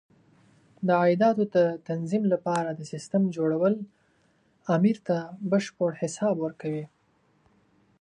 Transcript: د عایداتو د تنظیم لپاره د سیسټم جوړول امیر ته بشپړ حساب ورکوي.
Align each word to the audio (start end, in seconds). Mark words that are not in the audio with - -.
د 0.87 0.87
عایداتو 1.01 1.43
د 1.55 1.57
تنظیم 1.89 2.23
لپاره 2.33 2.69
د 2.73 2.81
سیسټم 2.91 3.23
جوړول 3.35 3.73
امیر 4.75 4.97
ته 5.07 5.17
بشپړ 5.51 5.89
حساب 6.01 6.35
ورکوي. 6.45 6.85